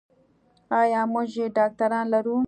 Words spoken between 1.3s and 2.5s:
یې ډاکتران لرو.